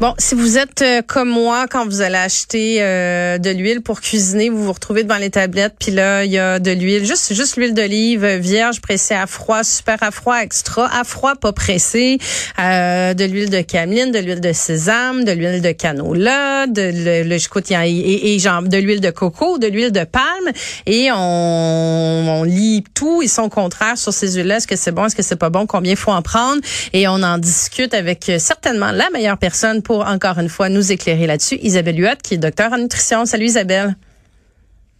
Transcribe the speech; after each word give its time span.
Bon, 0.00 0.14
si 0.16 0.36
vous 0.36 0.58
êtes 0.58 0.80
euh, 0.82 1.02
comme 1.04 1.28
moi, 1.28 1.66
quand 1.68 1.84
vous 1.84 2.02
allez 2.02 2.14
acheter 2.14 2.76
euh, 2.80 3.38
de 3.38 3.50
l'huile 3.50 3.80
pour 3.80 4.00
cuisiner, 4.00 4.48
vous 4.48 4.62
vous 4.62 4.72
retrouvez 4.72 5.02
devant 5.02 5.16
les 5.16 5.30
tablettes, 5.30 5.74
puis 5.76 5.90
là, 5.90 6.24
il 6.24 6.30
y 6.30 6.38
a 6.38 6.60
de 6.60 6.70
l'huile, 6.70 7.04
juste 7.04 7.34
juste 7.34 7.56
l'huile 7.56 7.74
d'olive 7.74 8.24
vierge, 8.24 8.80
pressée 8.80 9.14
à 9.14 9.26
froid, 9.26 9.64
super 9.64 10.00
à 10.00 10.12
froid, 10.12 10.36
extra, 10.36 10.88
à 10.96 11.02
froid, 11.02 11.34
pas 11.34 11.52
pressée, 11.52 12.18
euh, 12.60 13.12
de 13.12 13.24
l'huile 13.24 13.50
de 13.50 13.60
cameline, 13.60 14.12
de 14.12 14.20
l'huile 14.20 14.40
de 14.40 14.52
sésame, 14.52 15.24
de 15.24 15.32
l'huile 15.32 15.62
de 15.62 15.72
canola, 15.72 16.68
de 16.68 16.92
le, 16.94 17.28
le 17.28 17.84
et, 17.84 18.34
et, 18.34 18.38
genre 18.38 18.62
de 18.62 18.76
l'huile 18.76 19.00
de 19.00 19.10
coco, 19.10 19.58
de 19.58 19.66
l'huile 19.66 19.90
de 19.90 20.04
palme, 20.04 20.52
et 20.86 21.10
on, 21.10 21.16
on 21.18 22.44
lit 22.44 22.84
tout 22.94 23.20
et 23.20 23.26
son 23.26 23.48
contraire 23.48 23.98
sur 23.98 24.12
ces 24.12 24.34
huiles-là. 24.34 24.58
Est-ce 24.58 24.68
que 24.68 24.76
c'est 24.76 24.92
bon, 24.92 25.06
est-ce 25.06 25.16
que 25.16 25.24
c'est 25.24 25.34
pas 25.34 25.50
bon, 25.50 25.66
combien 25.66 25.96
faut 25.96 26.12
en 26.12 26.22
prendre, 26.22 26.60
et 26.92 27.08
on 27.08 27.20
en 27.24 27.38
discute 27.38 27.94
avec 27.94 28.30
certainement 28.38 28.92
la 28.92 29.10
meilleure 29.10 29.38
personne 29.38 29.82
pour 29.88 30.06
encore 30.06 30.38
une 30.38 30.50
fois 30.50 30.68
nous 30.68 30.92
éclairer 30.92 31.26
là-dessus. 31.26 31.56
Isabelle 31.62 31.98
Huot, 31.98 32.20
qui 32.22 32.34
est 32.34 32.38
docteur 32.38 32.70
en 32.74 32.76
nutrition. 32.76 33.24
Salut 33.24 33.46
Isabelle. 33.46 33.96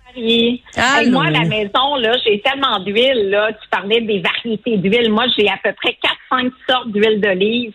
Marie. 0.07 0.63
moi, 1.11 1.27
à 1.27 1.31
la 1.31 1.45
maison, 1.45 1.97
là, 1.97 2.17
j'ai 2.25 2.41
tellement 2.41 2.81
d'huile. 2.81 3.29
Là, 3.29 3.53
tu 3.53 3.69
parlais 3.69 4.01
des 4.01 4.21
variétés 4.21 4.79
d'huile. 4.79 5.13
Moi, 5.13 5.27
j'ai 5.37 5.47
à 5.47 5.59
peu 5.63 5.73
près 5.75 5.95
4-5 6.33 6.51
sortes 6.67 6.91
d'huile 6.91 7.21
d'olive 7.21 7.75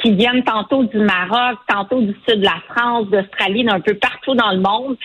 qui 0.00 0.12
viennent 0.14 0.44
tantôt 0.44 0.84
du 0.84 0.98
Maroc, 0.98 1.58
tantôt 1.68 2.00
du 2.00 2.14
sud 2.28 2.40
de 2.40 2.44
la 2.44 2.60
France, 2.70 3.08
d'Australie, 3.08 3.64
d'un 3.64 3.80
peu 3.80 3.94
partout 3.94 4.34
dans 4.34 4.52
le 4.52 4.60
monde. 4.60 4.96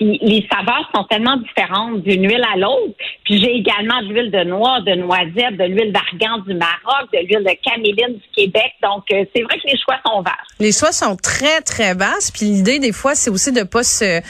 Les 0.00 0.46
saveurs 0.50 0.90
sont 0.94 1.04
tellement 1.04 1.36
différentes 1.36 2.02
d'une 2.02 2.26
huile 2.26 2.44
à 2.52 2.56
l'autre. 2.56 2.94
Puis 3.24 3.38
j'ai 3.38 3.54
également 3.56 4.00
de 4.02 4.08
l'huile 4.08 4.30
de 4.30 4.44
noix, 4.44 4.80
de 4.80 4.94
noisette, 4.94 5.56
de 5.58 5.64
l'huile 5.64 5.92
d'argan 5.92 6.38
du 6.46 6.54
Maroc, 6.54 7.10
de 7.12 7.18
l'huile 7.18 7.44
de 7.44 7.54
caméline 7.62 8.16
du 8.16 8.28
Québec. 8.34 8.72
Donc 8.82 9.04
euh, 9.12 9.24
c'est 9.34 9.42
vrai 9.42 9.58
que 9.58 9.66
les 9.66 9.78
choix 9.78 9.96
sont 10.06 10.22
vastes. 10.22 10.36
Les 10.58 10.72
choix 10.72 10.92
sont 10.92 11.16
très 11.16 11.60
très 11.60 11.94
vastes. 11.94 12.34
Puis 12.34 12.46
l'idée 12.46 12.78
des 12.78 12.92
fois 12.92 13.14
c'est 13.14 13.30
aussi 13.30 13.52
de 13.52 13.62
pas 13.62 13.82
se 13.82 14.20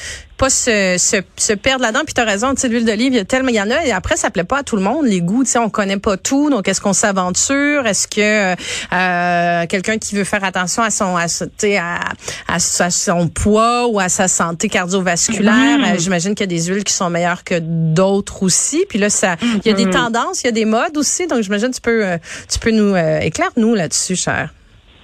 pas 0.41 0.49
se, 0.49 0.97
se, 0.99 1.17
se 1.37 1.53
perdre 1.53 1.83
là-dedans. 1.83 2.01
Puis 2.07 2.15
tu 2.15 2.21
as 2.23 2.25
raison, 2.25 2.55
tu 2.55 2.63
sais, 2.63 2.69
l'huile 2.69 2.87
d'olive, 2.87 3.13
il 3.13 3.17
y 3.17 3.21
a 3.21 3.27
tellement, 3.27 3.51
il 3.51 3.57
y 3.57 3.61
en 3.61 3.71
a, 3.71 3.85
et 3.85 3.93
après, 3.93 4.17
ça 4.17 4.31
plaît 4.31 4.45
pas 4.45 4.59
à 4.59 4.63
tout 4.63 4.77
le 4.77 4.83
monde, 4.83 5.05
les 5.05 5.21
goûts, 5.21 5.45
tu 5.45 5.51
sais, 5.51 5.59
on 5.59 5.69
connaît 5.69 5.99
pas 5.99 6.17
tout. 6.17 6.49
Donc, 6.49 6.67
est-ce 6.67 6.81
qu'on 6.81 6.95
s'aventure? 6.95 7.87
Est-ce 7.87 8.09
que 8.09 8.55
euh, 8.93 9.67
quelqu'un 9.67 9.99
qui 9.99 10.15
veut 10.15 10.25
faire 10.25 10.43
attention 10.43 10.83
à 10.83 10.89
son, 10.89 11.17
à, 11.19 11.27
à, 11.27 12.01
à, 12.49 12.55
à, 12.57 12.91
son 12.91 13.29
poids 13.29 13.87
ou 13.89 14.01
à 14.01 14.09
sa 14.09 14.29
santé 14.29 14.71
cardiovasculaire, 14.71 15.79
mm-hmm. 15.79 15.95
euh, 15.95 15.99
j'imagine 15.99 16.35
qu'il 16.35 16.51
y 16.51 16.55
a 16.55 16.59
des 16.59 16.65
huiles 16.65 16.85
qui 16.85 16.95
sont 16.95 17.11
meilleures 17.11 17.45
que 17.45 17.59
d'autres 17.59 18.43
aussi. 18.43 18.87
Puis 18.89 18.99
là, 18.99 19.11
ça, 19.11 19.37
il 19.43 19.69
y 19.69 19.71
a 19.71 19.75
des 19.75 19.85
mm-hmm. 19.85 19.91
tendances, 19.91 20.43
il 20.43 20.47
y 20.47 20.49
a 20.49 20.53
des 20.53 20.65
modes 20.65 20.97
aussi. 20.97 21.27
Donc, 21.27 21.43
j'imagine 21.43 21.71
tu 21.71 21.83
peux, 21.83 22.07
euh, 22.07 22.17
tu 22.51 22.59
peux 22.59 22.71
nous 22.71 22.97
éclairer 22.97 23.51
nous 23.57 23.75
là-dessus, 23.75 24.17
cher. 24.17 24.51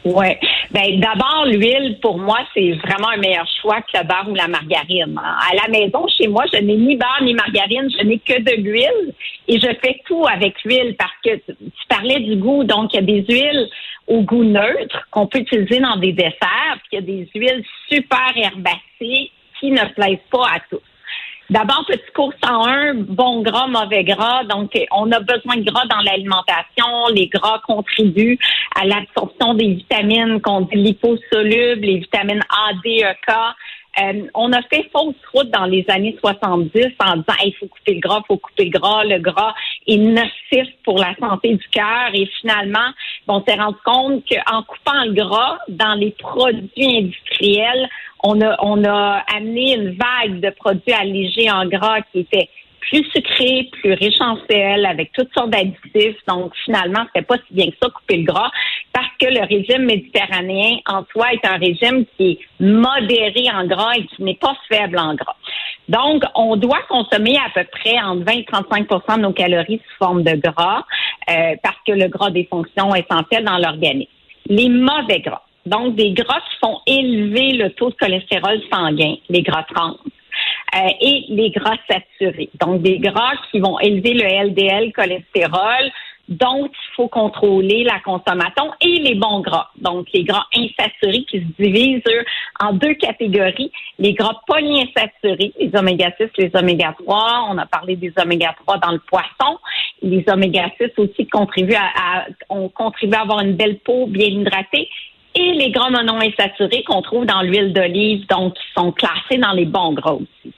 Oui. 0.09 0.27
Ben 0.71 1.01
d'abord, 1.01 1.47
l'huile, 1.47 1.99
pour 2.01 2.17
moi, 2.17 2.39
c'est 2.55 2.73
vraiment 2.75 3.09
un 3.09 3.17
meilleur 3.17 3.49
choix 3.61 3.81
que 3.81 3.99
le 3.99 4.05
beurre 4.05 4.29
ou 4.29 4.35
la 4.37 4.47
margarine. 4.47 5.19
À 5.19 5.53
la 5.57 5.69
maison, 5.69 6.07
chez 6.17 6.29
moi, 6.29 6.45
je 6.53 6.61
n'ai 6.61 6.77
ni 6.77 6.95
beurre 6.95 7.23
ni 7.23 7.35
margarine, 7.35 7.89
je 7.91 8.05
n'ai 8.05 8.19
que 8.21 8.41
de 8.41 8.63
l'huile 8.63 9.13
et 9.49 9.59
je 9.59 9.67
fais 9.83 10.01
tout 10.07 10.25
avec 10.33 10.63
l'huile 10.65 10.95
parce 10.97 11.11
que 11.25 11.37
tu 11.37 11.87
parlais 11.89 12.21
du 12.21 12.37
goût, 12.37 12.63
donc 12.63 12.93
il 12.93 12.97
y 12.97 12.99
a 12.99 13.03
des 13.03 13.25
huiles 13.29 13.69
au 14.07 14.21
goût 14.23 14.45
neutre 14.45 15.09
qu'on 15.11 15.27
peut 15.27 15.41
utiliser 15.41 15.81
dans 15.81 15.97
des 15.97 16.13
desserts, 16.13 16.79
puis 16.85 16.91
il 16.93 16.95
y 16.95 16.99
a 16.99 17.01
des 17.01 17.29
huiles 17.35 17.65
super 17.89 18.33
herbacées 18.37 19.33
qui 19.59 19.73
ne 19.73 19.93
plaisent 19.93 20.19
pas 20.31 20.47
à 20.55 20.61
tous. 20.71 20.83
D'abord, 21.49 21.85
petit 21.87 22.13
cours 22.13 22.33
101, 22.43 22.95
bon 22.95 23.43
gras, 23.43 23.69
mauvais 23.69 24.03
gras. 24.03 24.43
Donc, 24.45 24.73
on 24.91 25.13
a 25.13 25.21
besoin 25.21 25.57
de 25.59 25.71
gras 25.71 25.87
dans 25.87 26.01
l'alimentation. 26.01 27.07
Les 27.15 27.29
gras 27.29 27.61
contribuent 27.65 28.39
à 28.75 28.85
l'absorption 28.85 29.55
des 29.55 29.75
vitamines 29.75 30.41
qu'on 30.41 30.63
dit 30.63 30.77
liposolubles, 30.77 31.87
les 31.87 31.99
vitamines 31.99 32.43
A, 32.51 32.73
D, 32.83 33.05
E, 33.05 33.13
K. 33.27 33.33
Euh, 33.99 34.27
on 34.35 34.53
a 34.53 34.61
fait 34.63 34.91
fausse 34.93 35.15
route 35.33 35.51
dans 35.51 35.65
les 35.65 35.85
années 35.89 36.17
70 36.21 36.71
en 37.01 37.17
disant 37.17 37.39
il 37.45 37.55
faut 37.59 37.67
couper 37.67 37.95
le 37.95 38.01
gras, 38.01 38.21
il 38.23 38.27
faut 38.27 38.37
couper 38.37 38.65
le 38.65 38.79
gras, 38.79 39.05
le 39.05 39.19
gras 39.21 39.55
est 39.87 39.97
nocif 39.97 40.69
pour 40.85 40.99
la 40.99 41.15
santé 41.19 41.55
du 41.55 41.69
cœur. 41.69 42.11
Et 42.13 42.27
finalement, 42.41 42.91
on 43.29 43.43
s'est 43.45 43.55
rendu 43.55 43.79
compte 43.85 44.23
qu'en 44.29 44.63
coupant 44.65 45.05
le 45.05 45.13
gras 45.13 45.59
dans 45.69 45.95
les 45.95 46.11
produits 46.11 46.99
industriels, 46.99 47.89
on 48.27 48.85
a, 48.85 48.93
a 48.93 49.37
amené 49.37 49.75
une 49.75 49.97
vague 49.97 50.41
de 50.41 50.51
produits 50.51 50.93
allégés 50.93 51.51
en 51.51 51.67
gras 51.67 52.01
qui 52.13 52.21
étaient 52.21 52.49
plus 52.89 53.05
sucrés, 53.15 53.69
plus 53.73 53.95
riches 53.95 54.21
en 54.21 54.37
sel, 54.49 54.87
avec 54.87 55.13
toutes 55.13 55.33
sortes 55.35 55.51
d'additifs. 55.51 56.17
Donc, 56.29 56.53
finalement, 56.65 57.05
c'était 57.07 57.25
pas 57.25 57.37
si 57.49 57.55
bien 57.55 57.67
que 57.67 57.77
ça, 57.83 57.91
couper 57.91 58.19
le 58.19 58.25
gras, 58.25 58.51
parce 58.93 59.09
que 59.21 59.27
le 59.27 59.45
régime 59.47 59.85
méditerranéen, 59.85 60.79
en 60.87 61.05
soi, 61.11 61.33
est 61.33 61.47
un 61.47 61.57
régime 61.57 62.05
qui 62.17 62.33
est 62.33 62.39
modéré 62.61 63.47
en 63.53 63.67
gras 63.67 63.93
et 63.97 64.07
qui 64.07 64.23
n'est 64.23 64.35
pas 64.37 64.57
faible 64.69 64.99
en 64.99 65.15
gras. 65.15 65.37
Donc, 65.89 66.23
on 66.35 66.57
doit 66.57 66.83
consommer 66.89 67.37
à 67.37 67.51
peu 67.55 67.67
près 67.71 67.99
entre 68.01 68.25
20 68.25 68.33
et 68.33 68.47
35% 68.51 69.17
de 69.17 69.23
nos 69.23 69.33
calories 69.33 69.81
sous 69.89 69.97
forme 69.99 70.23
de 70.23 70.37
gras, 70.37 70.85
euh, 71.31 71.55
parce 71.63 71.79
que 71.87 71.93
le 71.93 72.09
gras 72.09 72.31
des 72.31 72.45
fonctions 72.45 72.95
essentielles 72.95 73.45
dans 73.45 73.59
l'organisme. 73.59 74.11
Les 74.49 74.69
mauvais 74.69 75.21
gras, 75.21 75.43
donc, 75.67 75.97
des 75.97 76.13
gras 76.13 76.41
qui 76.41 76.57
font 76.61 76.81
élever 76.87 77.53
le 77.53 77.71
taux 77.71 77.91
de 77.91 77.97
cholestérol 77.97 78.61
sanguin, 78.73 79.17
les 79.29 79.43
gras 79.43 79.65
trans, 79.75 79.97
euh, 80.77 80.89
et 81.01 81.25
les 81.29 81.51
gras 81.51 81.77
saturés. 81.91 82.51
Donc, 82.61 82.83
des 82.83 82.99
gras 82.99 83.35
qui 83.51 83.59
vont 83.59 83.79
élever 83.81 84.15
le 84.15 84.49
LDL 84.49 84.93
cholestérol, 84.93 85.91
dont 86.29 86.67
il 86.67 86.95
faut 86.95 87.09
contrôler 87.09 87.85
la 87.85 88.01
consommation 88.01 88.73
et 88.81 88.99
les 89.01 89.15
bons 89.15 89.41
gras. 89.41 89.71
Donc, 89.79 90.07
les 90.13 90.23
gras 90.25 90.47
insaturés 90.55 91.25
qui 91.25 91.39
se 91.39 91.63
divisent 91.63 92.03
en 92.61 92.73
deux 92.73 92.95
catégories. 92.95 93.71
Les 93.99 94.13
gras 94.13 94.41
polyinsaturés, 94.47 95.53
les 95.59 95.71
oméga 95.75 96.13
6, 96.19 96.29
les 96.39 96.51
oméga 96.55 96.95
3. 96.99 97.47
On 97.51 97.59
a 97.59 97.67
parlé 97.67 97.97
des 97.97 98.13
oméga 98.21 98.55
3 98.67 98.79
dans 98.79 98.93
le 98.93 99.01
poisson. 99.01 99.59
Les 100.03 100.25
oméga 100.29 100.69
6 100.81 100.91
aussi 100.97 101.27
contribuent 101.27 101.75
à, 101.75 102.21
à, 102.21 102.27
ont 102.51 102.69
contribué 102.69 103.17
à 103.17 103.23
avoir 103.23 103.41
une 103.41 103.55
belle 103.55 103.79
peau 103.79 104.07
bien 104.07 104.27
hydratée 104.27 104.89
et 105.37 105.53
les 105.53 105.71
gras 105.71 105.91
monoinsaturés 105.91 106.83
qu'on 106.85 107.03
trouve 107.03 107.27
dans 107.27 107.43
l'huile 107.43 107.73
d'olive, 107.73 108.27
donc 108.29 108.55
qui 108.55 108.65
sont 108.77 108.93
classés 108.93 109.39
dans 109.39 109.53
les 109.53 109.67
bons 109.67 109.93
gras 109.93 110.15
aussi. 110.15 110.55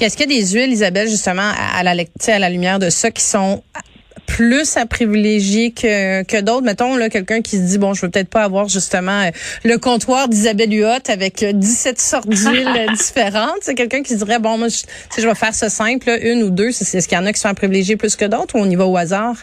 Est-ce 0.00 0.16
qu'il 0.16 0.32
y 0.32 0.36
a 0.36 0.40
des 0.40 0.46
huiles, 0.52 0.72
Isabelle, 0.72 1.08
justement, 1.08 1.52
à 1.56 1.82
la, 1.82 1.92
à 1.92 2.38
la 2.38 2.50
lumière 2.50 2.78
de 2.78 2.90
ça, 2.90 3.10
qui 3.10 3.22
sont 3.22 3.62
plus 4.26 4.76
à 4.76 4.86
privilégier 4.86 5.70
que, 5.70 6.24
que 6.24 6.40
d'autres? 6.40 6.64
Mettons, 6.64 6.96
là, 6.96 7.08
quelqu'un 7.08 7.40
qui 7.42 7.56
se 7.56 7.62
dit, 7.62 7.78
bon, 7.78 7.94
je 7.94 8.02
veux 8.02 8.10
peut-être 8.10 8.30
pas 8.30 8.42
avoir 8.42 8.68
justement 8.68 9.26
euh, 9.26 9.30
le 9.64 9.76
comptoir 9.76 10.28
d'Isabelle 10.28 10.72
Huot 10.72 11.08
avec 11.08 11.44
17 11.44 11.96
euh, 11.96 12.00
sortes 12.00 12.28
d'huiles 12.28 12.86
différentes. 12.96 13.58
C'est 13.60 13.74
quelqu'un 13.74 14.02
qui 14.02 14.16
dirait, 14.16 14.40
bon, 14.40 14.58
moi, 14.58 14.68
je, 14.68 14.82
je 15.20 15.28
vais 15.28 15.34
faire 15.34 15.54
ça 15.54 15.68
simple, 15.68 16.10
une 16.22 16.42
ou 16.42 16.50
deux. 16.50 16.68
Est-ce 16.70 17.06
qu'il 17.06 17.16
y 17.16 17.20
en 17.20 17.26
a 17.26 17.32
qui 17.32 17.38
sont 17.38 17.48
à 17.48 17.54
privilégier 17.54 17.96
plus 17.96 18.16
que 18.16 18.24
d'autres 18.24 18.56
ou 18.56 18.58
on 18.58 18.68
y 18.68 18.74
va 18.74 18.86
au 18.86 18.96
hasard? 18.96 19.36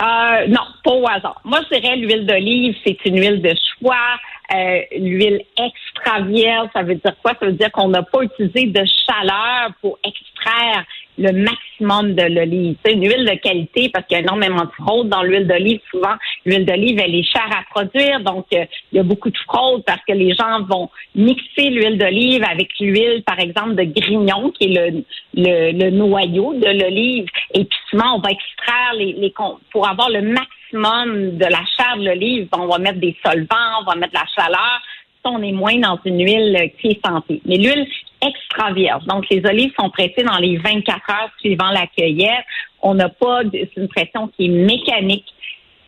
Euh, 0.00 0.46
non, 0.48 0.62
pas 0.82 0.92
au 0.92 1.06
hasard. 1.06 1.40
Moi, 1.44 1.60
je 1.70 1.78
dirais 1.78 1.96
l'huile 1.96 2.26
d'olive, 2.26 2.76
c'est 2.84 3.04
une 3.04 3.20
huile 3.20 3.42
de 3.42 3.54
choix. 3.78 4.18
Euh, 4.54 4.80
l'huile 4.98 5.42
extra 5.56 6.22
vierge, 6.22 6.68
ça 6.72 6.82
veut 6.82 6.96
dire 6.96 7.14
quoi? 7.22 7.32
Ça 7.38 7.46
veut 7.46 7.52
dire 7.52 7.70
qu'on 7.70 7.88
n'a 7.88 8.02
pas 8.02 8.22
utilisé 8.22 8.66
de 8.66 8.84
chaleur 9.06 9.70
pour 9.80 9.98
extraire 10.04 10.84
le 11.18 11.32
maximum 11.32 12.14
de 12.14 12.22
l'olive. 12.22 12.76
C'est 12.84 12.92
une 12.92 13.02
huile 13.02 13.24
de 13.24 13.36
qualité 13.36 13.90
parce 13.90 14.06
qu'il 14.06 14.16
y 14.16 14.20
a 14.20 14.22
énormément 14.22 14.64
de 14.64 14.70
fraude 14.70 15.08
dans 15.08 15.22
l'huile 15.22 15.46
d'olive. 15.46 15.80
Souvent, 15.90 16.14
l'huile 16.46 16.64
d'olive, 16.64 16.98
elle 16.98 17.14
est 17.14 17.22
chère 17.22 17.50
à 17.50 17.62
produire, 17.70 18.20
donc 18.20 18.46
euh, 18.54 18.64
il 18.92 18.96
y 18.96 18.98
a 18.98 19.02
beaucoup 19.02 19.30
de 19.30 19.38
fraude 19.38 19.82
parce 19.86 20.00
que 20.06 20.12
les 20.12 20.34
gens 20.34 20.62
vont 20.68 20.88
mixer 21.14 21.70
l'huile 21.70 21.98
d'olive 21.98 22.44
avec 22.44 22.68
l'huile, 22.80 23.22
par 23.24 23.38
exemple, 23.38 23.74
de 23.74 23.84
grignon, 23.84 24.50
qui 24.50 24.64
est 24.64 24.90
le, 25.34 25.72
le, 25.72 25.90
noyau 25.90 26.54
de 26.54 26.66
l'olive. 26.66 27.26
Et 27.54 27.64
puis 27.64 27.78
souvent, 27.90 28.16
on 28.16 28.20
va 28.20 28.30
extraire 28.30 28.94
les, 28.96 29.12
les 29.12 29.34
pour 29.70 29.88
avoir 29.88 30.10
le 30.10 30.22
maximum 30.22 31.36
de 31.36 31.44
la 31.44 31.62
chair 31.76 31.96
de 31.98 32.04
l'olive, 32.06 32.48
on 32.56 32.66
va 32.66 32.78
mettre 32.78 32.98
des 32.98 33.16
solvants, 33.24 33.80
on 33.80 33.84
va 33.84 33.94
mettre 33.96 34.12
de 34.12 34.18
la 34.18 34.26
chaleur 34.34 34.80
on 35.24 35.42
est 35.42 35.52
moins 35.52 35.78
dans 35.78 35.98
une 36.04 36.24
huile 36.24 36.70
qui 36.80 36.88
est 36.88 37.06
santé. 37.06 37.40
Mais 37.46 37.56
l'huile 37.56 37.86
extra. 38.22 38.70
Donc, 39.06 39.28
les 39.30 39.42
olives 39.44 39.72
sont 39.78 39.90
pressées 39.90 40.22
dans 40.24 40.38
les 40.38 40.56
24 40.56 41.10
heures 41.10 41.30
suivant 41.40 41.70
la 41.70 41.86
cueillette. 41.86 42.44
On 42.80 42.94
n'a 42.94 43.08
pas, 43.08 43.40
c'est 43.52 43.76
une 43.76 43.88
pression 43.88 44.28
qui 44.28 44.46
est 44.46 44.48
mécanique 44.48 45.26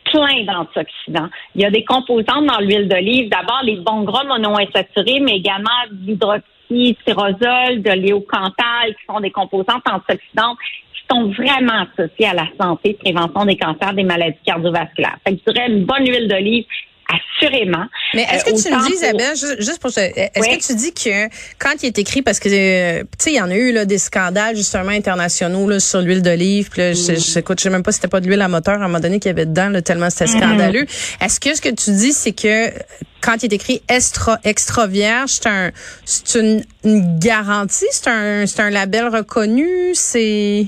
plein 0.05 0.45
d'antioxydants. 0.45 1.29
Il 1.55 1.63
y 1.63 1.65
a 1.65 1.71
des 1.71 1.85
composantes 1.85 2.47
dans 2.47 2.61
l'huile 2.61 2.89
d'olive. 2.89 3.29
D'abord, 3.31 3.61
les 3.63 3.77
bons 3.77 4.03
gras 4.03 4.25
monoinsaturés, 4.25 5.21
mais 5.21 5.37
également 5.37 5.71
l'hydroxytyrosol, 5.91 7.83
de 7.83 7.93
l'éocantal, 7.93 8.95
qui 8.99 9.05
sont 9.09 9.21
des 9.21 9.31
composantes 9.31 9.83
antioxydantes 9.91 10.59
qui 10.95 11.03
sont 11.11 11.31
vraiment 11.31 11.87
associées 11.87 12.27
à 12.27 12.35
la 12.35 12.47
santé, 12.61 12.95
prévention 12.95 13.45
des 13.45 13.57
cancers, 13.57 13.95
des 13.95 14.05
maladies 14.05 14.39
cardiovasculaires. 14.45 15.19
Fait 15.27 15.35
que 15.35 15.41
je 15.47 15.53
dirais 15.53 15.69
une 15.69 15.85
bonne 15.85 16.07
huile 16.07 16.29
d'olive 16.29 16.65
assurément. 17.09 17.87
Mais 18.15 18.23
est-ce 18.23 18.45
que 18.45 18.51
tu 18.51 18.73
me 18.73 18.87
dis, 18.87 18.95
Isabelle, 18.95 19.37
juste, 19.59 19.79
pour 19.79 19.91
est-ce 19.97 20.49
que 20.49 20.67
tu 20.67 20.75
dis 20.77 20.93
que 20.93 21.29
quand 21.59 21.83
il 21.83 21.87
est 21.87 21.99
écrit, 21.99 22.23
parce 22.23 22.39
que 22.39 22.49
euh, 22.49 23.03
tu 23.03 23.09
sais, 23.19 23.33
il 23.33 23.37
y 23.37 23.41
en 23.41 23.51
a 23.51 23.55
eu 23.55 23.73
là, 23.73 23.85
des 23.85 23.99
scandales 23.99 24.57
justement 24.57 24.91
internationaux 24.91 25.69
là, 25.69 25.81
sur 25.81 26.01
l'huile 26.01 26.23
d'olive, 26.23 26.71
puis 26.71 26.81
là, 26.81 26.93
je, 26.93 27.13
mm. 27.13 27.17
je, 27.17 27.55
je 27.57 27.63
sais 27.63 27.71
même 27.71 27.83
pas 27.83 27.93
si 27.93 27.97
c'était 27.97 28.09
pas 28.09 28.21
de 28.21 28.27
l'huile 28.27 28.43
à 28.43 28.49
moteur 28.49 28.75
à 28.75 28.85
un 28.85 28.89
moment 28.89 29.01
donné 29.01 29.19
qu'il 29.21 29.29
y 29.29 29.35
avait 29.35 29.47
dedans, 29.47 29.69
là, 29.69 29.83
tellement 29.83 30.11
c'était 30.11 30.25
mm-hmm. 30.25 30.39
scandaleux. 30.39 30.87
Est-ce 31.21 31.41
que 31.41 31.55
ce 31.55 31.61
que 31.61 31.71
tu 31.71 31.91
dis, 31.91 32.13
c'est 32.13 32.33
que 32.33 32.71
quand 33.21 33.43
il 33.43 33.47
est 33.47 33.55
écrit 33.55 33.83
extra, 33.89 34.39
extra 34.45 34.87
vierge, 34.87 35.31
c'est 35.31 35.47
un, 35.47 35.71
c'est 36.05 36.39
une, 36.39 36.65
une, 36.85 37.19
garantie, 37.19 37.87
c'est 37.91 38.09
un, 38.09 38.47
c'est 38.47 38.61
un 38.61 38.71
label 38.71 39.09
reconnu, 39.09 39.95
c'est. 39.95 40.67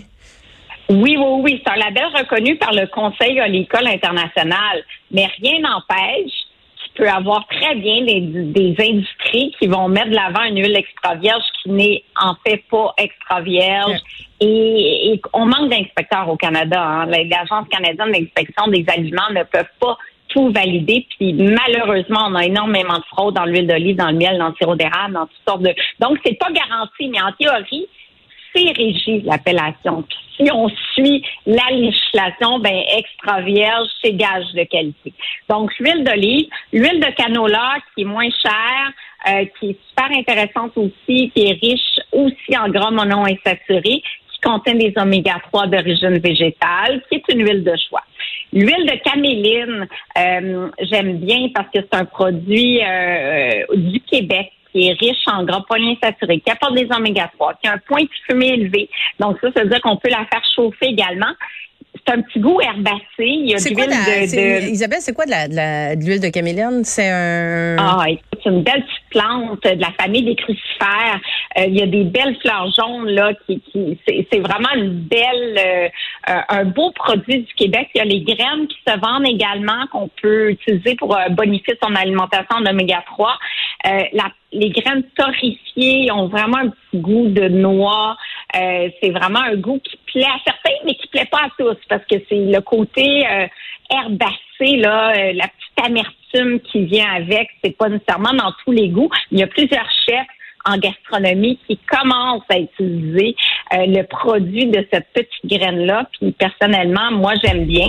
Oui, 0.89 1.17
oui, 1.19 1.41
oui, 1.43 1.63
c'est 1.65 1.73
un 1.73 1.77
label 1.77 2.07
reconnu 2.17 2.57
par 2.57 2.73
le 2.73 2.87
Conseil 2.87 3.41
l'école 3.49 3.89
international, 3.89 4.85
mais 5.11 5.27
rien 5.43 5.61
n'empêche 5.61 6.33
qu'il 6.77 6.93
peut 6.95 7.09
avoir 7.09 7.45
très 7.49 7.75
bien 7.75 8.05
des, 8.05 8.21
des, 8.21 8.77
industries 8.79 9.53
qui 9.59 9.67
vont 9.67 9.89
mettre 9.89 10.11
de 10.11 10.15
l'avant 10.15 10.45
une 10.45 10.63
huile 10.63 10.77
extra 10.77 11.17
vierge 11.17 11.43
qui 11.63 11.71
n'est 11.71 12.05
en 12.21 12.35
fait 12.47 12.63
pas 12.71 12.95
extra 12.99 13.41
vierge. 13.41 13.99
Et, 14.41 15.21
on 15.33 15.47
manque 15.47 15.71
d'inspecteurs 15.71 16.29
au 16.29 16.37
Canada. 16.37 16.81
Hein. 16.81 17.07
L'Agence 17.07 17.67
canadienne 17.69 18.13
d'inspection 18.13 18.69
des 18.69 18.85
aliments 18.89 19.31
ne 19.31 19.43
peuvent 19.43 19.65
pas 19.81 19.97
tout 20.29 20.53
valider. 20.53 21.07
Puis 21.19 21.33
malheureusement, 21.33 22.27
on 22.29 22.35
a 22.37 22.45
énormément 22.45 22.99
de 22.99 23.05
fraude 23.05 23.35
dans 23.35 23.45
l'huile 23.45 23.67
d'olive, 23.67 23.97
dans 23.97 24.11
le 24.11 24.19
miel, 24.19 24.39
dans 24.39 24.49
le 24.49 24.55
sirop 24.55 24.77
d'érable, 24.77 25.15
dans 25.15 25.27
toutes 25.27 25.49
sortes 25.49 25.63
de. 25.63 25.75
Donc, 25.99 26.19
c'est 26.25 26.39
pas 26.39 26.51
garanti, 26.53 27.09
mais 27.09 27.21
en 27.21 27.33
théorie, 27.33 27.89
c'est 28.57 28.73
régi 28.77 29.21
l'appellation. 29.23 30.05
Si 30.37 30.51
on 30.53 30.69
suit 30.95 31.23
la 31.47 31.71
législation, 31.71 32.59
ben 32.59 32.83
extra 32.97 33.41
vierge, 33.43 33.89
c'est 34.03 34.13
gage 34.13 34.53
de 34.55 34.65
qualité. 34.65 35.13
Donc, 35.49 35.71
l'huile 35.79 36.05
d'olive, 36.05 36.49
l'huile 36.73 37.01
de 37.01 37.15
canola 37.15 37.77
qui 37.95 38.03
est 38.03 38.05
moins 38.05 38.29
chère, 38.31 38.93
euh, 39.29 39.45
qui 39.59 39.71
est 39.71 39.79
super 39.89 40.17
intéressante 40.17 40.73
aussi, 40.77 41.31
qui 41.35 41.47
est 41.47 41.59
riche 41.61 42.01
aussi 42.13 42.59
en 42.59 42.69
gras 42.69 42.91
monoinsaturés, 42.91 44.03
qui 44.03 44.41
contient 44.43 44.75
des 44.75 44.93
oméga 44.97 45.37
3 45.51 45.69
d'origine 45.69 46.19
végétale, 46.19 47.03
qui 47.09 47.17
est 47.17 47.33
une 47.33 47.47
huile 47.47 47.65
de 47.65 47.75
choix. 47.89 48.03
L'huile 48.53 48.87
de 48.87 49.03
caméline, 49.03 49.89
euh, 50.19 50.69
j'aime 50.81 51.19
bien 51.19 51.49
parce 51.55 51.69
que 51.69 51.81
c'est 51.81 51.95
un 51.95 52.05
produit 52.05 52.81
euh, 52.83 53.65
du 53.75 54.01
Québec 54.01 54.53
qui 54.77 54.89
est 54.89 54.93
riche 54.93 55.27
en 55.27 55.45
gras 55.45 55.65
polyinsaturés, 55.69 56.41
qui 56.41 56.51
apporte 56.51 56.75
des 56.75 56.87
oméga 56.95 57.31
3, 57.35 57.55
qui 57.63 57.69
a 57.69 57.73
un 57.73 57.79
point 57.79 58.03
de 58.03 58.09
fumée 58.27 58.55
élevé. 58.55 58.91
Donc 59.19 59.39
ça, 59.41 59.49
ça 59.55 59.63
veut 59.63 59.71
dire 59.71 59.81
qu'on 59.81 59.97
peut 59.97 60.11
la 60.11 60.27
faire 60.27 60.43
chauffer 60.55 60.87
également 60.87 61.33
c'est 62.07 62.15
un 62.15 62.23
petit 62.23 62.39
goût 62.39 62.61
herbacé. 62.61 63.01
Il 63.19 63.51
y 63.51 63.55
a 63.55 63.59
de 63.59 64.65
de, 64.65 64.71
Isabelle, 64.71 64.99
c'est 65.01 65.15
quoi 65.15 65.25
de 65.25 65.31
la, 65.31 65.97
de 65.97 66.05
l'huile 66.05 66.21
de 66.21 66.29
caméliane? 66.29 66.85
C'est 66.85 67.09
un... 67.09 67.77
Ah, 67.79 68.05
c'est 68.47 68.53
une 68.53 68.63
belle 68.63 68.85
petite 68.85 69.11
plante 69.11 69.65
de 69.65 69.81
la 69.81 69.91
famille 70.01 70.23
des 70.23 70.37
crucifères. 70.37 71.21
Euh, 71.59 71.65
il 71.67 71.77
y 71.77 71.83
a 71.83 71.87
des 71.87 72.05
belles 72.05 72.37
fleurs 72.41 72.71
jaunes, 72.71 73.09
là, 73.09 73.33
qui, 73.47 73.61
c'est, 74.07 74.39
vraiment 74.39 74.69
une 74.77 74.91
belle, 74.91 75.59
euh, 75.59 76.41
un 76.49 76.65
beau 76.65 76.93
produit 76.93 77.41
du 77.41 77.55
Québec. 77.55 77.89
Il 77.95 77.99
y 77.99 78.01
a 78.01 78.05
les 78.05 78.21
graines 78.23 78.69
qui 78.69 78.79
se 78.87 78.99
vendent 78.99 79.27
également, 79.27 79.87
qu'on 79.91 80.09
peut 80.23 80.51
utiliser 80.51 80.95
pour 80.95 81.17
euh, 81.17 81.29
bonifier 81.31 81.75
son 81.83 81.95
alimentation 81.95 82.57
en 82.57 82.67
oméga 82.67 83.03
3. 83.07 83.39
La, 83.85 84.25
les 84.53 84.71
graines 84.71 85.05
torréfiées 85.17 86.11
ont 86.11 86.29
vraiment 86.29 86.59
un 86.59 86.69
petit 86.69 87.01
goût 87.01 87.29
de 87.29 87.49
noix. 87.49 88.17
c'est 88.53 89.11
vraiment 89.11 89.41
un 89.41 89.55
goût 89.57 89.81
qui 89.85 89.97
plaît 90.07 90.25
à 90.25 90.39
certains, 90.45 90.77
mais 90.85 90.95
qui 90.95 91.07
plaît 91.09 91.29
pas 91.31 91.43
à 91.45 91.51
tous 91.59 91.77
parce 91.89 92.05
que 92.07 92.17
c'est 92.29 92.47
le 92.47 92.61
côté 92.61 93.27
euh, 93.27 93.47
herbacé, 93.91 94.77
là, 94.77 95.11
euh, 95.11 95.33
la 95.35 95.49
petite 95.49 95.85
amertume 95.85 96.61
qui 96.61 96.85
vient 96.85 97.11
avec. 97.13 97.49
C'est 97.63 97.77
pas 97.77 97.89
nécessairement 97.89 98.35
dans 98.35 98.53
tous 98.65 98.73
les 98.73 98.89
goûts. 98.89 99.11
Il 99.31 99.39
y 99.39 99.43
a 99.43 99.47
plusieurs 99.47 99.89
chefs 100.07 100.27
en 100.67 100.79
gastronomie 100.79 101.59
qui 101.67 101.79
commencent 101.79 102.43
à 102.49 102.59
utiliser 102.59 103.37
euh, 103.73 103.87
le 103.87 104.03
produit 104.03 104.67
de 104.67 104.87
cette 104.93 105.07
petite 105.13 105.45
graine-là. 105.45 106.09
Puis 106.19 106.33
personnellement, 106.33 107.13
moi, 107.13 107.35
j'aime 107.43 107.65
bien. 107.67 107.89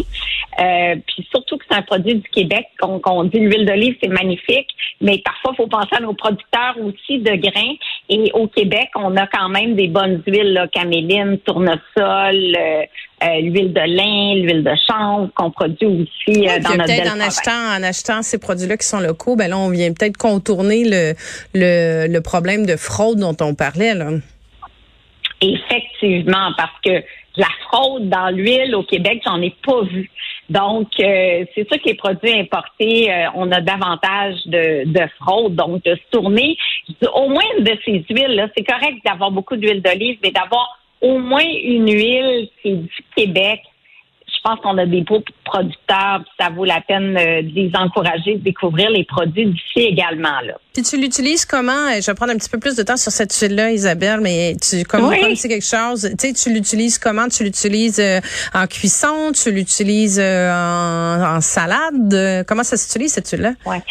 Euh, 0.59 0.95
puis 1.07 1.27
surtout 1.31 1.57
que 1.57 1.65
c'est 1.69 1.77
un 1.77 1.81
produit 1.81 2.15
du 2.15 2.29
Québec. 2.29 2.67
Qu'on 2.79 3.23
dit 3.23 3.39
l'huile 3.39 3.65
d'olive, 3.65 3.95
c'est 4.01 4.09
magnifique, 4.09 4.69
mais 5.01 5.17
parfois, 5.19 5.51
il 5.53 5.57
faut 5.57 5.67
penser 5.67 5.95
à 5.97 5.99
nos 5.99 6.13
producteurs 6.13 6.75
aussi 6.83 7.19
de 7.19 7.35
grains. 7.35 7.75
Et 8.09 8.31
au 8.33 8.47
Québec, 8.47 8.89
on 8.95 9.17
a 9.17 9.27
quand 9.27 9.49
même 9.49 9.75
des 9.75 9.87
bonnes 9.87 10.23
huiles, 10.25 10.53
là, 10.53 10.67
caméline, 10.69 11.39
tournesol, 11.39 11.77
euh, 11.97 12.83
euh, 13.23 13.41
l'huile 13.41 13.73
de 13.73 13.81
lin, 13.81 14.41
l'huile 14.41 14.63
de 14.63 14.73
chanvre 14.89 15.29
qu'on 15.35 15.51
produit 15.51 15.87
aussi 15.87 16.41
dans 16.61 16.75
notre 16.75 16.85
peut-être 16.85 17.13
en 17.13 17.19
achetant, 17.19 17.77
en 17.77 17.83
achetant 17.83 18.21
ces 18.21 18.37
produits-là 18.37 18.77
qui 18.77 18.87
sont 18.87 19.01
locaux, 19.01 19.35
ben 19.35 19.49
là, 19.49 19.57
on 19.57 19.69
vient 19.69 19.91
peut-être 19.91 20.15
contourner 20.15 20.85
le, 20.85 21.13
le, 21.53 22.07
le 22.07 22.21
problème 22.21 22.65
de 22.65 22.77
fraude 22.77 23.19
dont 23.19 23.35
on 23.41 23.55
parlait. 23.55 23.93
Là. 23.93 24.11
Effectivement, 25.41 26.51
parce 26.57 26.79
que 26.83 27.03
la 27.35 27.49
fraude 27.67 28.09
dans 28.09 28.29
l'huile 28.29 28.73
au 28.75 28.83
Québec, 28.83 29.21
j'en 29.25 29.41
ai 29.41 29.53
pas 29.65 29.83
vu. 29.83 30.09
Donc, 30.49 30.87
euh, 30.99 31.45
c'est 31.53 31.67
sûr 31.67 31.81
que 31.81 31.89
les 31.89 31.95
produits 31.95 32.39
importés, 32.39 33.11
euh, 33.11 33.27
on 33.35 33.51
a 33.51 33.59
davantage 33.59 34.35
de, 34.45 34.85
de, 34.85 35.07
fraude. 35.19 35.55
Donc, 35.55 35.83
de 35.83 35.95
se 35.95 36.09
tourner, 36.11 36.57
au 37.13 37.29
moins 37.29 37.59
de 37.59 37.77
ces 37.83 38.05
huiles, 38.09 38.49
c'est 38.55 38.63
correct 38.63 38.97
d'avoir 39.05 39.31
beaucoup 39.31 39.57
d'huile 39.57 39.81
d'olive, 39.81 40.17
mais 40.23 40.31
d'avoir 40.31 40.79
au 41.01 41.19
moins 41.19 41.43
une 41.43 41.91
huile 41.91 42.49
qui 42.61 42.69
est 42.69 42.75
du 42.75 43.03
Québec, 43.15 43.61
pense 44.47 44.59
qu'on 44.61 44.77
a 44.77 44.85
des 44.85 45.01
beaux 45.01 45.23
producteurs, 45.43 46.21
ça 46.39 46.49
vaut 46.49 46.65
la 46.65 46.81
peine 46.81 47.17
euh, 47.17 47.41
de 47.41 47.53
les 47.53 47.71
encourager 47.75 48.35
de 48.35 48.43
découvrir 48.43 48.89
les 48.89 49.03
produits 49.03 49.45
d'ici 49.45 49.79
également. 49.79 50.39
Là. 50.45 50.53
Puis 50.73 50.83
tu 50.83 50.97
l'utilises 50.97 51.45
comment? 51.45 51.89
Je 51.99 52.05
vais 52.05 52.13
prendre 52.13 52.31
un 52.31 52.37
petit 52.37 52.49
peu 52.49 52.59
plus 52.59 52.75
de 52.75 52.83
temps 52.83 52.97
sur 52.97 53.11
cette 53.11 53.33
huile-là, 53.33 53.71
Isabelle, 53.71 54.19
mais 54.21 54.55
tu 54.61 54.83
comment 54.83 55.09
oui. 55.09 55.35
c'est 55.35 55.49
quelque 55.49 55.65
chose? 55.65 56.09
Tu 56.17 56.27
sais, 56.27 56.33
tu 56.33 56.53
l'utilises 56.53 56.97
comment? 56.97 57.27
Tu 57.27 57.43
l'utilises 57.43 57.99
euh, 57.99 58.19
en 58.53 58.67
cuisson? 58.67 59.31
Tu 59.33 59.51
l'utilises 59.51 60.19
euh, 60.21 60.51
en, 60.51 61.41
salade? 61.41 62.45
Comment 62.47 62.63
ça 62.63 62.77
s'utilise 62.77 63.13
cette 63.13 63.29
huile-là? 63.29 63.53
Ouais. 63.65 63.81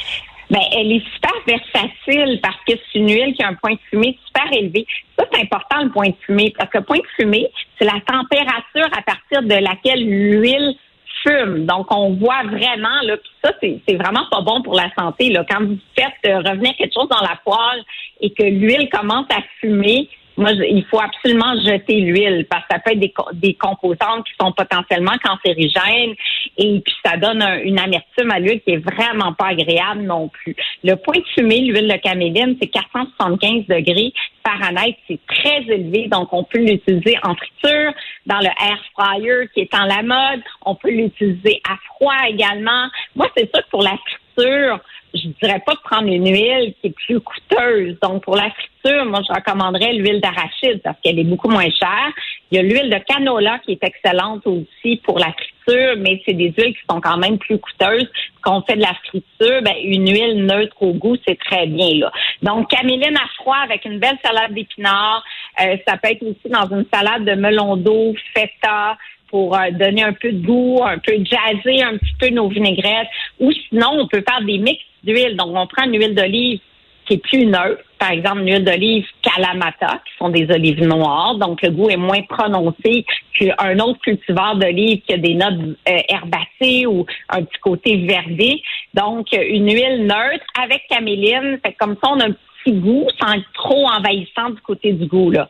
Ben, 0.49 0.61
elle 0.77 0.93
est 0.93 1.05
super 1.13 1.33
versatile 1.47 2.41
parce 2.41 2.59
que 2.69 2.75
c'est 2.75 2.99
une 2.99 3.11
huile 3.11 3.35
qui 3.35 3.43
a 3.43 3.49
un 3.49 3.55
point 3.55 3.73
de 3.73 3.81
fumée 3.91 4.17
super 4.27 4.53
élevé. 4.53 4.87
Ça, 5.19 5.25
c'est 5.33 5.41
important, 5.41 5.83
le 5.83 5.91
point 5.91 6.11
de 6.11 6.17
fumée, 6.25 6.53
parce 6.57 6.71
que 6.71 6.79
le 6.79 6.85
point 6.85 6.99
de 6.99 7.07
fumée, 7.17 7.51
c'est 7.79 7.85
la 7.85 8.01
température 8.07 8.89
à 8.97 9.03
partir 9.03 9.43
de 9.43 9.55
laquelle 9.55 10.05
l'huile 10.05 10.77
fume. 11.25 11.67
Donc, 11.67 11.87
on 11.91 12.15
voit 12.15 12.45
vraiment, 12.45 13.01
là, 13.03 13.17
ça, 13.43 13.53
c'est 13.61 13.97
vraiment 13.97 14.27
pas 14.31 14.41
bon 14.43 14.63
pour 14.63 14.75
la 14.75 14.89
santé. 14.97 15.31
Là. 15.31 15.45
Quand 15.49 15.65
vous 15.65 15.79
faites 15.99 16.31
euh, 16.31 16.39
revenir 16.39 16.75
quelque 16.77 16.95
chose 16.95 17.09
dans 17.09 17.27
la 17.27 17.39
poêle 17.45 17.83
et 18.21 18.31
que 18.31 18.45
l'huile 18.45 18.89
commence 18.91 19.27
à 19.31 19.43
fumer, 19.61 20.09
moi, 20.37 20.51
il 20.53 20.85
faut 20.91 21.01
absolument 21.01 21.55
jeter 21.65 22.01
l'huile 22.01 22.47
parce 22.51 22.63
que 22.63 22.75
ça 22.75 22.79
peut 22.79 22.93
être 22.93 23.01
des, 23.01 23.15
des 23.35 23.55
composantes 23.55 24.25
qui 24.27 24.33
sont 24.41 24.53
potentiellement 24.53 25.17
cancérigènes 25.23 26.15
et 26.59 26.81
puis 26.81 26.95
ça 27.05 27.17
donne 27.17 27.43
une 27.65 27.79
amertume 27.79 28.31
à 28.31 28.39
l'huile 28.39 28.61
qui 28.61 28.73
est 28.73 28.85
vraiment 28.85 29.33
pas 29.33 29.47
agréable 29.49 30.03
non 30.03 30.29
plus. 30.29 30.55
Le 30.85 30.95
point 30.95 31.19
de 31.19 31.27
fumée, 31.35 31.61
l'huile 31.61 31.89
de 31.89 31.97
caméline, 31.97 32.57
c'est 32.61 32.69
475 32.69 33.67
degrés 33.67 34.13
Fahrenheit, 34.47 34.97
c'est 35.09 35.19
très 35.27 35.63
élevé, 35.63 36.09
donc 36.09 36.33
on 36.33 36.45
peut 36.45 36.59
l'utiliser 36.59 37.17
en 37.25 37.35
friture, 37.35 37.93
dans 38.27 38.39
le 38.39 38.47
air 38.47 38.79
fryer 38.95 39.49
qui 39.53 39.61
est 39.61 39.75
en 39.75 39.85
la 39.85 40.03
mode, 40.03 40.43
on 40.65 40.75
peut 40.77 40.91
l'utiliser 40.91 41.61
à 41.69 41.77
froid 41.89 42.15
également. 42.29 42.87
Moi, 43.17 43.29
c'est 43.37 43.51
sûr 43.53 43.65
que 43.65 43.71
pour 43.71 43.83
la 43.83 43.97
friture, 43.97 44.81
je 45.15 45.29
dirais 45.43 45.63
pas 45.65 45.75
de 45.75 45.81
prendre 45.81 46.09
une 46.09 46.27
huile 46.27 46.75
qui 46.81 46.89
est 46.89 46.95
plus 47.07 47.21
coûteuse. 47.21 47.99
Donc, 48.03 48.23
pour 48.23 48.37
la 48.37 48.51
friture, 48.51 48.76
moi, 49.05 49.21
je 49.27 49.33
recommanderais 49.33 49.93
l'huile 49.95 50.21
d'arachide 50.21 50.81
parce 50.83 50.97
qu'elle 51.03 51.19
est 51.19 51.25
beaucoup 51.25 51.49
moins 51.49 51.71
chère. 51.71 52.13
Il 52.51 52.57
y 52.57 52.61
a 52.61 52.63
l'huile 52.63 52.91
de 52.91 52.99
canola 52.99 53.59
qui 53.61 53.73
est 53.73 53.85
excellente 53.85 54.47
aussi 54.47 54.97
pour 55.05 55.19
la 55.19 55.33
friture, 55.33 55.95
mais 55.99 56.23
c'est 56.25 56.35
des 56.35 56.55
huiles 56.57 56.75
qui 56.75 56.83
sont 56.89 57.01
quand 57.01 57.17
même 57.17 57.39
plus 57.39 57.59
coûteuses. 57.59 58.09
Quand 58.43 58.59
on 58.59 58.63
fait 58.63 58.77
de 58.77 58.83
la 58.83 58.95
friture, 59.05 59.63
ben, 59.63 59.75
une 59.83 60.09
huile 60.09 60.47
neutre 60.47 60.77
au 60.81 60.93
goût, 60.93 61.17
c'est 61.27 61.39
très 61.39 61.67
bien, 61.67 61.99
là. 61.99 62.13
Donc, 62.43 62.71
caméline 62.71 63.17
à 63.17 63.27
froid 63.37 63.57
avec 63.65 63.85
une 63.85 63.99
belle 63.99 64.19
salade 64.25 64.55
d'épinards. 64.55 65.25
Euh, 65.61 65.77
ça 65.87 65.97
peut 65.97 66.11
être 66.11 66.23
aussi 66.23 66.49
dans 66.49 66.69
une 66.69 66.87
salade 66.93 67.25
de 67.25 67.35
melon 67.35 67.77
d'eau, 67.77 68.15
feta, 68.35 68.97
pour 69.29 69.57
euh, 69.57 69.71
donner 69.73 70.05
un 70.05 70.13
peu 70.13 70.31
de 70.31 70.47
goût, 70.47 70.81
un 70.85 70.99
peu 70.99 71.15
jazzer 71.25 71.83
un 71.83 71.97
petit 71.99 72.15
peu 72.21 72.29
nos 72.29 72.49
vinaigrettes. 72.49 73.09
Ou 73.41 73.51
sinon, 73.69 73.89
on 73.99 74.07
peut 74.07 74.23
faire 74.29 74.43
des 74.45 74.59
mix 74.59 74.81
d'huile. 75.03 75.37
Donc, 75.37 75.57
on 75.57 75.67
prend 75.67 75.85
une 75.85 75.99
huile 75.99 76.15
d'olive 76.15 76.61
qui 77.07 77.15
est 77.15 77.23
plus 77.23 77.47
neutre. 77.47 77.83
Par 77.99 78.11
exemple, 78.11 78.41
une 78.41 78.53
huile 78.53 78.65
d'olive 78.65 79.07
Kalamata, 79.23 80.01
qui 80.05 80.13
sont 80.19 80.29
des 80.29 80.47
olives 80.51 80.83
noires. 80.83 81.37
Donc, 81.37 81.63
le 81.63 81.71
goût 81.71 81.89
est 81.89 81.97
moins 81.97 82.23
prononcé 82.23 83.07
qu'un 83.39 83.79
autre 83.79 84.01
cultivar 84.01 84.57
d'olive 84.57 85.01
qui 85.01 85.15
a 85.15 85.19
des 85.19 85.35
notes 85.35 85.77
euh, 85.89 85.99
herbacées 86.09 86.87
ou 86.87 87.07
un 87.31 87.43
petit 87.43 87.59
côté 87.63 88.07
verdé. 88.07 88.63
Donc, 88.93 89.29
une 89.33 89.73
huile 89.73 90.03
neutre 90.03 90.45
avec 90.63 90.83
caméline. 90.91 91.59
Fait 91.65 91.75
comme 91.79 91.97
ça, 92.03 92.11
on 92.13 92.21
a 92.21 92.27
un 92.27 92.35
petit 92.65 92.75
goût 92.75 93.07
sans 93.19 93.33
être 93.33 93.53
trop 93.55 93.89
envahissant 93.89 94.51
du 94.51 94.61
côté 94.61 94.93
du 94.93 95.07
goût, 95.07 95.31
là. 95.31 95.49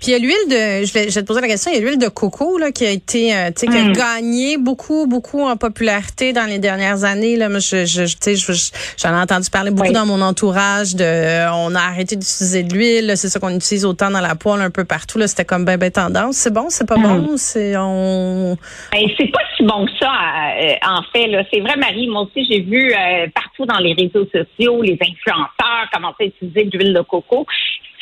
Puis 0.00 0.08
il 0.08 0.10
y 0.10 0.14
a 0.14 0.18
l'huile 0.18 0.48
de, 0.48 0.86
je 0.86 0.92
vais, 0.92 1.06
te 1.06 1.20
poser 1.20 1.40
la 1.40 1.48
question, 1.48 1.70
il 1.72 1.78
y 1.78 1.82
a 1.82 1.84
l'huile 1.84 1.98
de 1.98 2.08
coco 2.08 2.58
là 2.58 2.72
qui 2.72 2.84
a 2.84 2.90
été, 2.90 3.34
euh, 3.34 3.48
tu 3.48 3.60
sais, 3.60 3.66
qui 3.66 3.76
a 3.76 3.84
mm. 3.84 3.92
gagné 3.92 4.58
beaucoup, 4.58 5.06
beaucoup 5.06 5.42
en 5.42 5.56
popularité 5.56 6.32
dans 6.32 6.46
les 6.46 6.58
dernières 6.58 7.04
années. 7.04 7.36
Là, 7.36 7.48
moi, 7.48 7.58
je, 7.58 7.84
je, 7.84 8.04
tu 8.04 8.36
sais, 8.36 8.70
j'en 8.98 9.10
ai 9.10 9.20
entendu 9.20 9.50
parler 9.50 9.70
beaucoup 9.70 9.92
dans 9.92 10.06
mon 10.06 10.20
entourage. 10.20 10.94
De, 10.94 11.50
on 11.52 11.74
a 11.74 11.80
arrêté 11.80 12.16
d'utiliser 12.16 12.62
de 12.62 12.74
l'huile. 12.74 13.12
C'est 13.16 13.28
ça 13.28 13.40
qu'on 13.40 13.54
utilise 13.54 13.84
autant 13.84 14.10
dans 14.10 14.20
la 14.20 14.34
poêle 14.34 14.60
un 14.60 14.70
peu 14.70 14.84
partout. 14.84 15.18
Là, 15.18 15.26
c'était 15.26 15.44
comme 15.44 15.64
ben, 15.64 15.76
ben 15.76 15.90
tendance. 15.90 16.36
C'est 16.36 16.52
bon, 16.52 16.66
c'est 16.68 16.86
pas 16.86 16.96
bon. 16.96 17.32
Mm. 17.32 17.36
C'est 17.36 17.76
on. 17.76 18.56
Ben, 18.92 19.06
c'est 19.18 19.30
pas 19.30 19.42
si 19.56 19.64
bon 19.64 19.86
que 19.86 19.92
ça. 19.98 20.12
Euh, 20.60 20.72
en 20.86 21.02
fait, 21.12 21.26
là, 21.28 21.44
c'est 21.52 21.60
vrai, 21.60 21.76
Marie. 21.76 22.08
Moi 22.08 22.22
aussi, 22.22 22.46
j'ai 22.48 22.60
vu 22.60 22.92
euh, 22.92 23.26
partout 23.34 23.66
dans 23.66 23.78
les 23.78 23.94
réseaux 23.94 24.26
sociaux 24.32 24.82
les 24.82 24.98
influenceurs 25.00 25.88
commencer 25.92 26.24
à 26.24 26.24
utiliser 26.24 26.64
de 26.64 26.78
l'huile 26.78 26.94
de 26.94 27.00
coco 27.00 27.46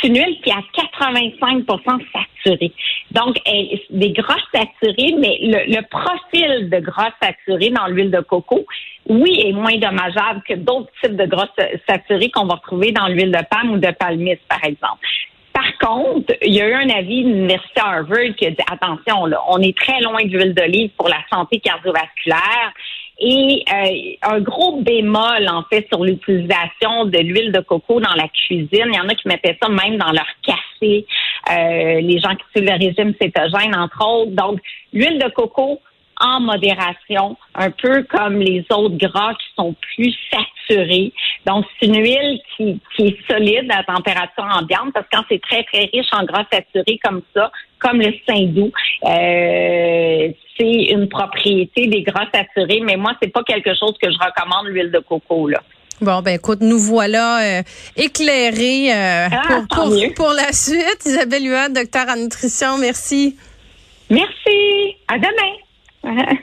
c'est 0.02 0.08
une 0.08 0.18
huile 0.18 0.40
qui 0.42 0.50
est 0.50 0.54
à 0.54 0.62
85 0.74 1.64
saturée. 2.12 2.72
Donc, 3.12 3.36
des 3.90 4.10
gras 4.10 4.40
saturés, 4.52 5.14
mais 5.18 5.38
le, 5.42 5.80
profil 5.88 6.68
de 6.70 6.78
gras 6.80 7.12
saturé 7.22 7.70
dans 7.70 7.86
l'huile 7.86 8.10
de 8.10 8.20
coco, 8.20 8.66
oui, 9.08 9.42
est 9.46 9.52
moins 9.52 9.76
dommageable 9.76 10.42
que 10.46 10.54
d'autres 10.54 10.90
types 11.02 11.16
de 11.16 11.26
gras 11.26 11.48
saturés 11.88 12.30
qu'on 12.30 12.46
va 12.46 12.54
retrouver 12.54 12.92
dans 12.92 13.06
l'huile 13.06 13.32
de 13.32 13.44
palme 13.48 13.72
ou 13.72 13.78
de 13.78 13.90
palmiste, 13.92 14.42
par 14.48 14.64
exemple. 14.64 15.06
Par 15.52 15.78
contre, 15.78 16.34
il 16.42 16.54
y 16.54 16.60
a 16.62 16.68
eu 16.68 16.72
un 16.72 16.88
avis 16.88 17.24
de 17.24 17.28
l'Université 17.28 17.80
Harvard 17.82 18.34
qui 18.36 18.46
a 18.46 18.50
dit 18.50 18.64
attention, 18.70 19.26
là, 19.26 19.38
on 19.48 19.60
est 19.60 19.76
très 19.76 20.00
loin 20.00 20.24
de 20.24 20.28
l'huile 20.28 20.54
d'olive 20.54 20.90
pour 20.96 21.08
la 21.08 21.22
santé 21.30 21.60
cardiovasculaire. 21.60 22.72
Et 23.24 23.64
euh, 23.72 24.30
un 24.34 24.40
gros 24.40 24.80
bémol, 24.80 25.48
en 25.48 25.62
fait, 25.70 25.86
sur 25.92 26.02
l'utilisation 26.02 27.04
de 27.04 27.18
l'huile 27.18 27.52
de 27.52 27.60
coco 27.60 28.00
dans 28.00 28.14
la 28.14 28.26
cuisine. 28.26 28.68
Il 28.72 28.94
y 28.96 29.00
en 29.00 29.08
a 29.08 29.14
qui 29.14 29.28
mettaient 29.28 29.56
ça 29.62 29.68
même 29.68 29.96
dans 29.96 30.10
leur 30.10 30.26
café. 30.44 31.06
Euh, 31.50 32.00
les 32.00 32.18
gens 32.18 32.34
qui 32.34 32.44
suivent 32.52 32.68
le 32.68 32.84
régime 32.84 33.14
cétogène, 33.20 33.76
entre 33.76 34.04
autres. 34.04 34.32
Donc, 34.32 34.60
l'huile 34.92 35.20
de 35.20 35.28
coco 35.30 35.78
en 36.22 36.40
modération, 36.40 37.36
un 37.54 37.70
peu 37.70 38.04
comme 38.04 38.38
les 38.38 38.64
autres 38.70 38.96
gras 38.96 39.34
qui 39.34 39.46
sont 39.56 39.74
plus 39.94 40.14
saturés. 40.30 41.12
Donc, 41.46 41.64
c'est 41.78 41.86
une 41.86 42.00
huile 42.00 42.40
qui, 42.56 42.80
qui 42.96 43.08
est 43.08 43.30
solide 43.30 43.70
à 43.70 43.82
température 43.82 44.46
ambiante 44.58 44.92
parce 44.94 45.06
que 45.06 45.16
quand 45.16 45.24
c'est 45.28 45.42
très, 45.42 45.64
très 45.64 45.90
riche 45.92 46.08
en 46.12 46.24
gras 46.24 46.44
saturés 46.50 46.98
comme 47.02 47.22
ça, 47.34 47.50
comme 47.80 48.00
le 48.00 48.12
saindoux, 48.26 48.70
euh, 49.04 50.28
c'est 50.56 50.92
une 50.92 51.08
propriété 51.08 51.88
des 51.88 52.02
gras 52.02 52.26
saturés, 52.32 52.80
mais 52.84 52.96
moi, 52.96 53.12
c'est 53.20 53.32
pas 53.32 53.42
quelque 53.42 53.74
chose 53.74 53.94
que 54.00 54.10
je 54.10 54.18
recommande, 54.18 54.68
l'huile 54.68 54.92
de 54.92 55.00
coco, 55.00 55.48
là. 55.48 55.60
Bon, 56.00 56.20
ben 56.20 56.34
écoute, 56.34 56.58
nous 56.62 56.80
voilà 56.80 57.58
euh, 57.58 57.62
éclairés 57.96 58.92
euh, 58.92 59.28
ah, 59.30 59.62
pour, 59.70 59.88
pour, 60.16 60.32
la 60.32 60.52
suite. 60.52 60.98
Isabelle 61.04 61.44
Huot, 61.44 61.72
docteur 61.72 62.06
en 62.08 62.16
nutrition, 62.16 62.76
merci. 62.78 63.36
Merci. 64.10 64.96
À 65.06 65.16
demain. 65.18 65.54